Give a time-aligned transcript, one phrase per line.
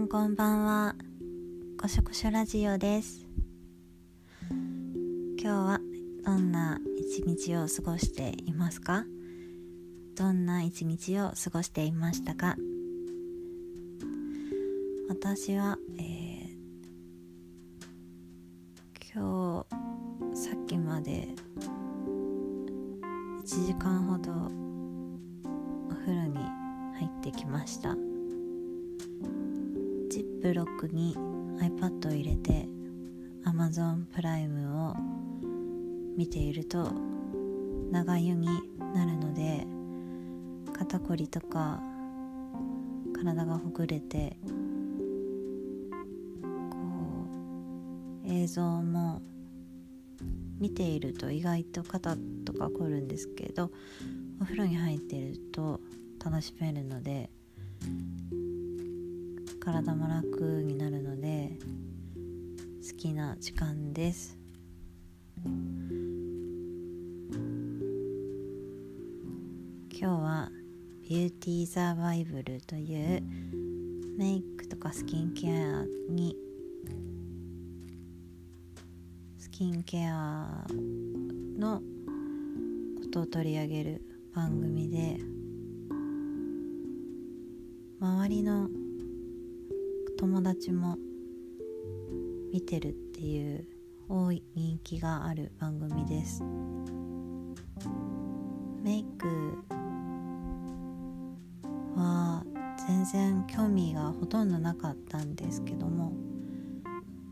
[0.00, 0.94] んこんばんは。
[1.78, 3.26] こしょこしょラジオです。
[4.48, 5.78] 今日は
[6.24, 9.04] どんな一日を過ごしていますか？
[10.16, 12.56] どんな一日を過ごしていましたか？
[15.10, 19.66] 私は、えー、今
[20.32, 21.28] 日さっきまで
[23.44, 24.32] 1時間ほど
[25.90, 27.94] お風呂に入ってきました。
[30.40, 31.14] ジップロックに
[31.60, 32.66] iPad を入れて
[33.44, 34.96] Amazon プライムを
[36.16, 36.92] 見ていると
[37.90, 38.46] 長湯に
[38.94, 39.66] なるので
[40.72, 41.82] 肩こりとか
[43.14, 44.38] 体がほぐれて
[46.70, 46.78] こ
[48.24, 49.20] う映像も
[50.58, 52.16] 見ていると意外と肩
[52.46, 53.70] とか凝るんですけど
[54.40, 55.80] お風呂に入っていると
[56.24, 57.28] 楽しめるので
[59.60, 61.58] 体も楽になるので
[62.82, 64.38] 好きな時間です。
[65.44, 65.58] 今
[69.92, 70.50] 日は
[71.06, 73.22] ビューティーザバイブルという
[74.16, 76.34] メイクとかスキンケアに
[79.38, 80.64] スキンケア
[81.58, 81.82] の
[83.02, 84.02] ことを取り上げる
[84.34, 85.18] 番組で
[88.00, 88.70] 周りの
[90.20, 90.98] 友達も
[92.52, 93.66] 見てるっていう
[94.06, 96.44] 多い人気がある番組です。
[98.82, 99.26] メイク
[101.96, 102.44] は
[102.86, 106.12] 全然興味がほとんどなかったんですけども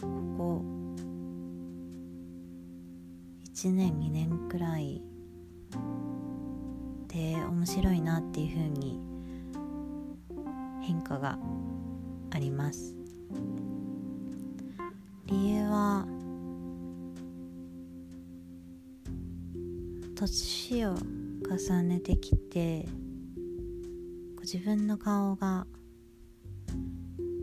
[0.01, 0.07] こ
[0.39, 0.65] こ
[3.55, 5.03] 1年2年くらい
[7.09, 8.99] で面白いなっていう風に
[10.81, 11.39] 変化が
[12.31, 12.95] あります。
[15.27, 16.07] 理由は
[20.15, 22.87] 年を重ねてきて
[24.41, 25.67] 自分の顔が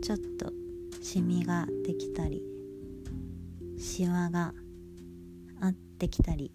[0.02, 0.52] ちょっと
[1.00, 2.42] シミができたり
[3.78, 4.52] シワが
[5.60, 6.52] あってきたり。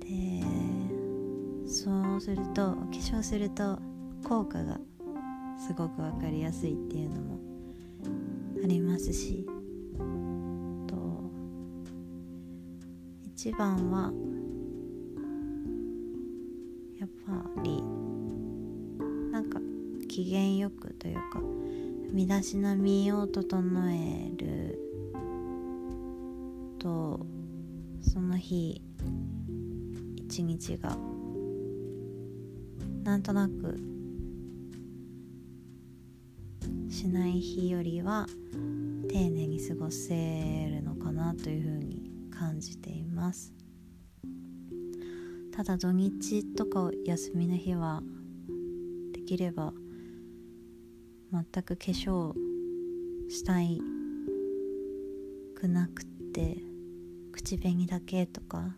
[0.00, 0.42] で
[1.66, 3.78] そうするとお化粧すると
[4.24, 4.78] 効果が
[5.60, 7.38] すごく分かりやすいっていうのも
[8.64, 9.46] ありますし
[10.86, 11.30] と
[13.26, 14.10] 一番は
[16.98, 17.82] やっぱり
[19.30, 19.60] なんか
[20.08, 21.40] 機嫌よくというか
[22.10, 24.78] 身だしなみを整える
[26.78, 27.20] と
[28.00, 28.82] その日
[30.16, 30.96] 一日が
[33.04, 33.78] なんとなく
[37.00, 38.26] しない日よりは
[39.08, 43.54] 丁寧に過ごせるのかなというふうに感じています。
[45.50, 48.02] ただ土日とか休みの日は
[49.14, 49.72] できれば
[51.32, 52.34] 全く化粧
[53.30, 53.80] したい
[55.54, 56.58] くなくって
[57.32, 58.76] 口紅だけとか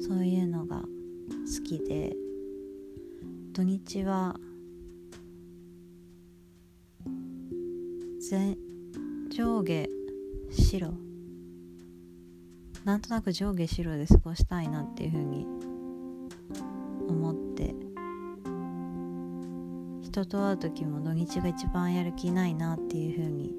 [0.00, 2.14] そういうのが好きで
[3.52, 4.36] 土日は
[8.30, 9.86] 上下
[10.50, 10.94] 白。
[12.84, 15.46] なんとなく上下白で過ごしたいなっていうふうに
[17.06, 17.74] 思って。
[20.00, 23.52] 人と会う時も土日が一番やる気ないなっていうふうに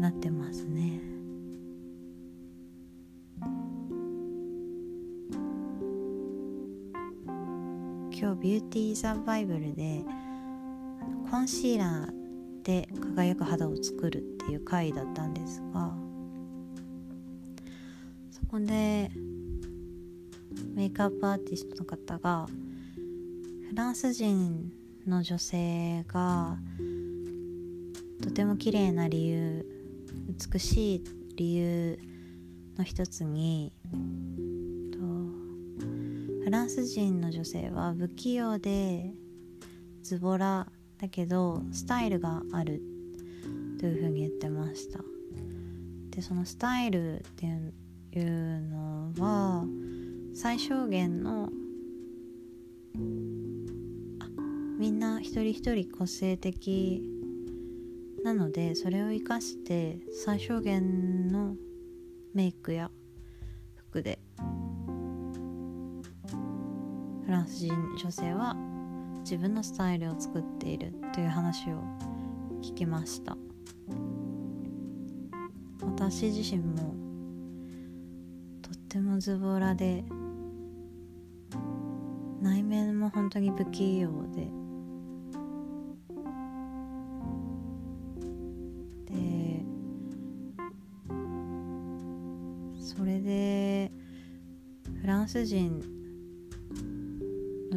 [0.00, 1.00] なってますね。
[8.20, 10.02] 今日ビューティーサバイブルで
[11.30, 15.94] コンシーラーで輝く肌を作るっていう回だったんですが
[18.30, 19.10] そこで
[20.74, 22.46] メイクアップアーティストの方が
[23.68, 24.72] フランス人
[25.06, 26.56] の女性が
[28.22, 29.66] とても綺麗な理由
[30.52, 31.04] 美しい
[31.36, 31.98] 理由
[32.78, 33.70] の一つに
[34.92, 34.98] と
[36.42, 39.12] フランス人の女性は不器用で
[40.02, 40.66] ズボラ
[40.98, 42.82] だけどスタイルがある
[43.78, 45.00] というふうに言ってました。
[46.10, 49.64] でそのスタイルっていうのは
[50.34, 51.48] 最小限の
[54.78, 57.02] みんな一人一人個性的
[58.24, 61.54] なのでそれを生かして最小限の
[62.34, 62.90] メイクや
[63.76, 64.18] 服で
[67.24, 68.56] フランス人女性は
[69.30, 71.84] 自分のスタイルを作っているという話を
[72.62, 73.36] 聞きました。
[75.82, 76.94] 私自身も
[78.62, 80.02] とってもズボラで
[82.40, 84.48] 内面も本当に不器用で
[89.04, 89.62] で
[92.80, 93.92] それで
[95.02, 95.97] フランス人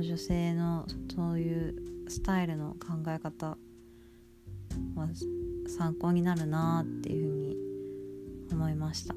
[0.01, 1.75] の女性のそういう
[2.07, 3.49] スタイルの考え方
[4.95, 5.07] は
[5.67, 7.57] 参考になるなっていうふうに
[8.51, 9.13] 思いました。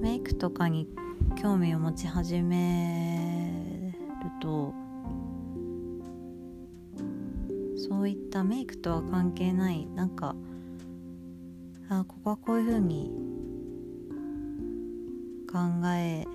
[0.00, 0.88] メイクとかに
[1.40, 4.74] 興味を持ち始めると
[7.76, 10.34] そういったメイクとは関係ないなんか
[11.88, 13.33] あここはこういうふうに
[15.54, 16.26] 考え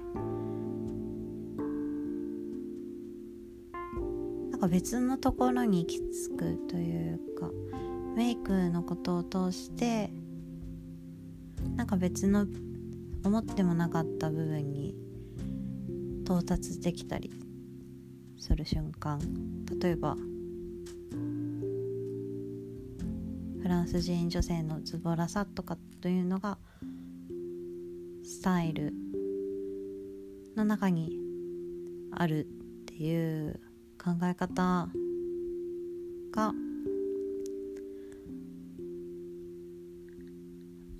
[4.50, 7.50] なんか別のところに行き着くというか
[8.16, 10.10] メイクのことを通して
[11.75, 12.48] なんか別の
[13.25, 14.95] 思ってもなかった部分に
[16.24, 17.33] 到達できたり
[18.38, 19.19] する瞬間。
[19.81, 20.16] 例えば
[23.62, 26.57] フランス人女性のズボラさとかというのが
[28.24, 28.94] スタイル
[30.59, 31.17] の中に
[32.11, 32.45] あるっ
[32.85, 33.61] ていう
[33.97, 34.89] 考え方
[36.33, 36.53] が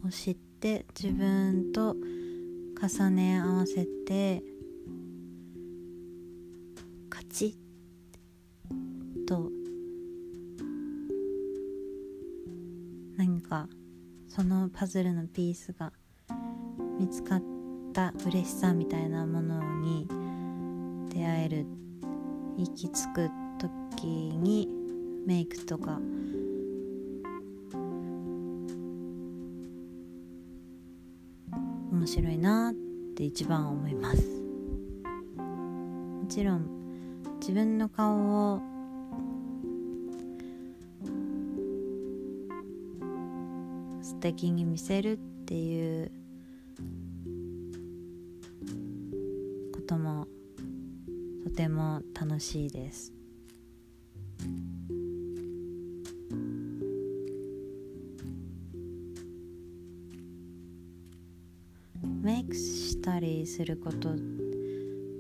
[0.06, 1.98] を知って自分と
[2.82, 4.42] 重ね合わせて
[7.10, 7.58] カチ
[8.72, 9.52] ッと
[13.18, 13.68] 何か
[14.30, 15.92] そのパズルのピースが
[16.98, 17.59] 見つかって
[18.00, 20.08] た嬉しさみたいなものに
[21.14, 21.66] 出会える
[22.58, 23.30] 行き着く
[23.60, 24.70] 時に
[25.28, 26.00] メイクとか。
[31.92, 32.74] 面白いなっ
[33.16, 34.22] て一番思います。
[35.38, 36.70] もちろん
[37.42, 38.62] 自分の顔を
[44.02, 46.19] 素敵に見せるっていう
[51.60, 53.12] ても楽しいです。
[62.22, 64.16] メイクしたりすることっ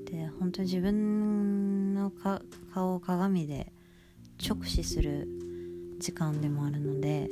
[0.06, 2.09] て本当自分の
[2.74, 3.74] 顔を鏡で
[4.41, 5.27] 直視する
[6.00, 7.30] 時間でもあるので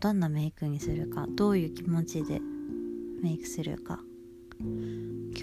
[0.00, 2.40] どんなメイクにするかどういう気持ちで
[3.22, 4.00] メイクするか。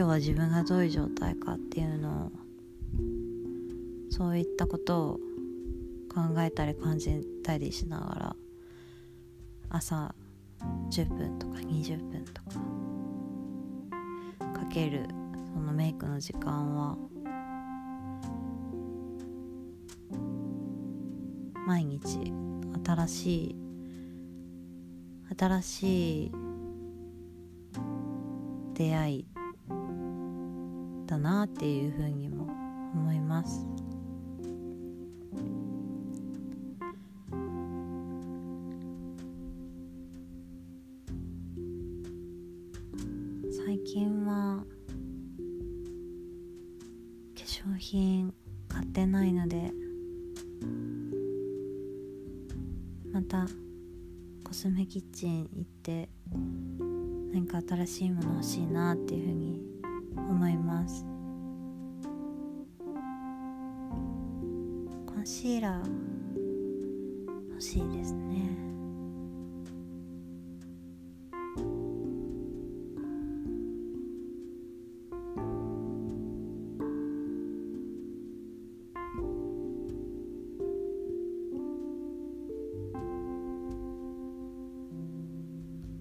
[0.01, 2.31] 今日は自分がどういう状態かっていうのを
[4.09, 5.19] そういったことを
[6.11, 8.35] 考えたり感じたりしながら
[9.69, 10.15] 朝
[10.89, 12.49] 10分とか20分とか
[14.61, 15.05] かける
[15.53, 16.97] そのメイクの時間は
[21.67, 22.33] 毎日
[22.83, 23.55] 新しい
[25.37, 26.31] 新しい
[28.73, 29.30] 出会い
[31.21, 32.47] なっていうふうにも
[32.93, 33.65] 思います。
[43.65, 44.63] 最近は
[47.35, 48.33] 化粧品
[48.67, 49.71] 買ってないので
[53.13, 53.45] また
[54.43, 56.09] コスメキッチン行って
[57.33, 59.61] 何か新しいもの欲しいなっていうふうに
[60.15, 61.10] 思います。
[65.25, 65.89] シーラー
[67.49, 68.41] 欲しいですね。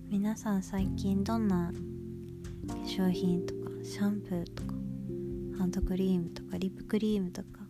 [0.08, 1.72] 皆さん最近どんな
[2.66, 4.74] 化粧品とかシャンプーとか
[5.58, 7.69] ハンドクリームとかリップクリームとか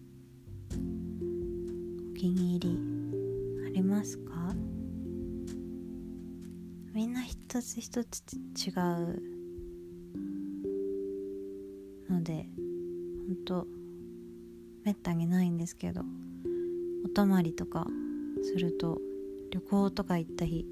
[2.21, 2.79] 気に入り
[3.67, 4.55] ありますか？
[6.93, 9.23] みんな一つ一つ違う。
[12.11, 12.47] ので
[13.27, 13.67] ほんと
[14.85, 16.03] めったにないんですけど
[17.07, 17.87] お泊まりとか
[18.43, 19.00] すると
[19.50, 20.67] 旅行とか行った日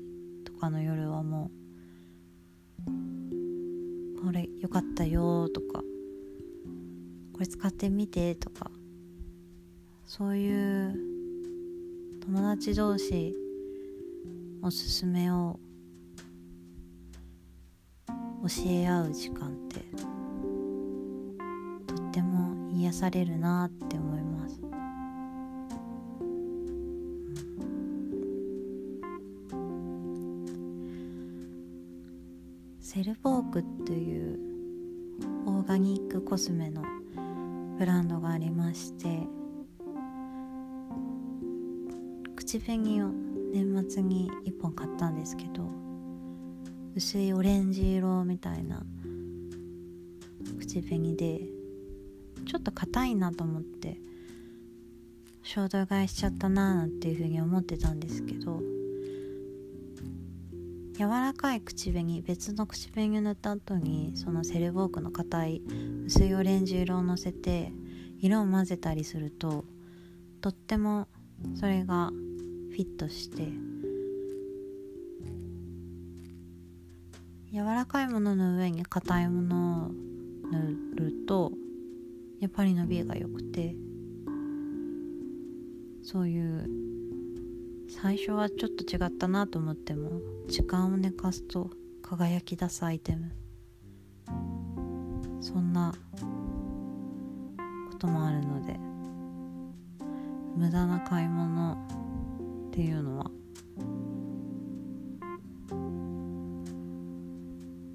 [0.45, 1.50] とかの夜はも
[2.87, 5.83] う「これよかったよ」とか
[7.33, 8.71] 「これ使ってみて」とか
[10.05, 11.07] そういう
[12.30, 13.35] 友達同士
[14.61, 15.58] おすすめを
[18.06, 18.12] 教
[18.66, 19.80] え合う時間って
[21.87, 24.61] とっても癒されるなって思います。
[32.78, 34.38] セルボークっていう
[35.47, 36.82] オーガニックコスメの
[37.78, 39.38] ブランドがありまして
[42.49, 43.11] 口紅を
[43.52, 45.69] 年末に1本買ったんですけど
[46.97, 48.83] 薄いオレンジ色みたいな
[50.59, 51.43] 口紅で
[52.47, 53.99] ちょっと硬いなと思って
[55.43, 58.62] 衝動買いしちゃったなーなんていうふうに思ってたんですけど
[60.97, 65.62] 柔らかい口紅別の口紅を塗った後にそのセルボークの硬い
[66.07, 67.73] 薄いオレンジ色をのせて
[68.23, 69.67] 色を混ぜたりすると
[70.40, 71.09] とっても
[71.55, 73.49] それがィットして
[77.52, 79.90] 柔らかいものの上に硬いものを
[80.50, 81.52] 塗ると
[82.40, 83.75] やっぱり伸びが良くて
[86.02, 86.68] そういう
[87.88, 91.70] 最初はちょっと違ったなと思っても時間を寝かすと
[92.02, 93.32] 輝き出すアイテム。
[95.40, 95.92] そんな
[97.90, 98.78] こともあるので
[100.56, 101.76] 無駄な買い物
[102.78, 103.30] っていうのは。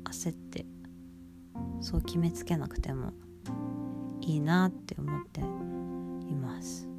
[0.04, 0.66] 焦って
[1.80, 3.13] そう決めつけなくても
[4.20, 6.90] いいなって思っています。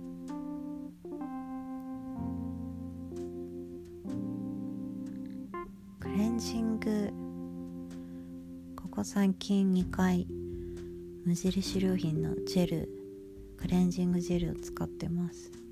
[6.01, 7.13] クレンジング
[8.77, 10.27] ここ最近2回
[11.27, 12.89] 無印良品のジェル
[13.59, 15.64] クレンジングジェルを使ってます。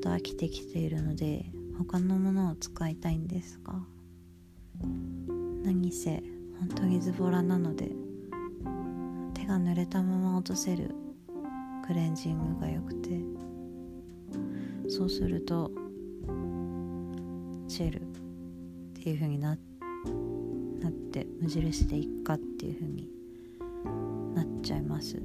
[0.00, 1.46] と飽きてきているので
[1.78, 3.74] 他のものを使いたいんですが。
[5.62, 6.22] 何せ
[6.58, 7.90] 本当にズボラなので
[9.34, 10.94] 手が濡れたまま落とせる
[11.86, 13.20] クレンジングが良くて。
[14.90, 15.70] そうすると
[17.68, 18.04] ジェルっ
[18.94, 19.56] ていう風にな
[20.80, 23.08] なって無印でいっかっていう風に
[24.34, 25.22] なっちゃいます。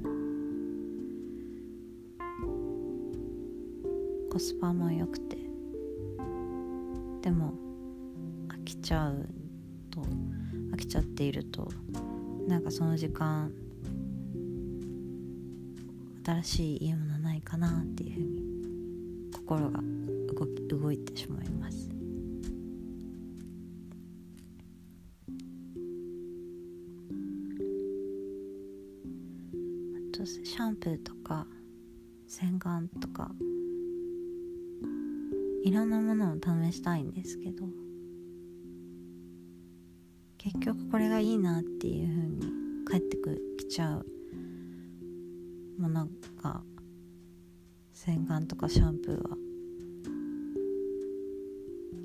[4.36, 5.38] コスパも良くて。
[7.22, 7.54] でも
[8.48, 9.26] 飽きちゃう
[9.90, 10.02] と
[10.72, 11.66] 飽きちゃっていると
[12.46, 13.50] なんかその時間
[16.22, 19.80] 新しいいいものないかなっていうふうに心が
[20.38, 21.88] 動き動いてしまいます。
[30.12, 31.46] あとシャンプーとか
[32.26, 33.30] 洗顔とか
[35.66, 37.66] いろんなものを試したいんですけど
[40.38, 42.40] 結局これがいいなっていう風に
[42.88, 43.16] 返って
[43.58, 44.06] きちゃう
[45.76, 46.06] もの
[46.40, 46.62] が
[47.92, 49.36] 洗顔とかシャンプーは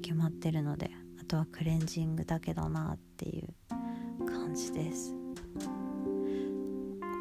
[0.02, 0.90] 決まってるので
[1.22, 5.14] あとはクレンジングだけだなっていう感じです。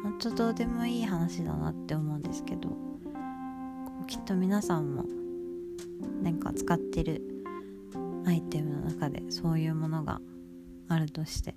[0.01, 2.69] 本当どうでもいい話だなって思うんですけど
[4.07, 5.20] きっと皆さんも
[6.23, 7.21] 何か使ってる
[8.25, 10.21] アイテムの中でそういうものが
[10.87, 11.55] あるとして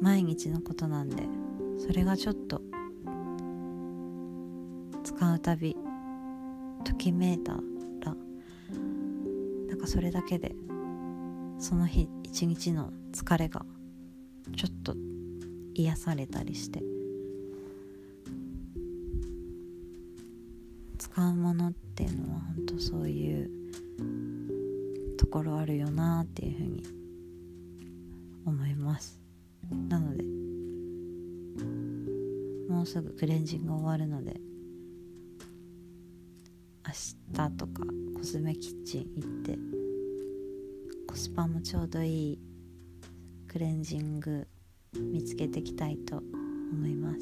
[0.00, 1.24] 毎日のことなんで
[1.78, 2.62] それがちょっと
[5.04, 5.76] 使うたび
[6.84, 7.58] ときめいたら
[9.68, 10.54] なんかそれだけで
[11.58, 13.64] その日一日の疲れが
[14.56, 14.94] ちょっと
[15.74, 16.82] 癒されたりして
[20.98, 22.37] 使うものっていうのは
[22.78, 23.50] そういう
[25.16, 26.82] ところあるよなっていうふうに
[28.46, 29.20] 思います。
[29.88, 30.22] なので
[32.72, 34.40] もうすぐクレンジング終わるので
[36.86, 36.92] 明
[37.34, 37.82] 日とか
[38.16, 39.58] コスメキッチン行って
[41.06, 42.38] コスパもちょうどいい
[43.48, 44.46] クレンジング
[44.94, 46.22] 見つけていきたいと
[46.72, 47.18] 思います。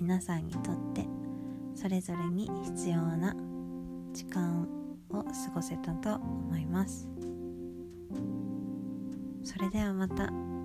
[0.00, 1.04] 皆さんにとって
[1.74, 3.36] それぞれに必要な
[4.12, 4.66] 時間
[5.10, 7.06] を過ごせたと思います。
[9.42, 10.59] それではまた。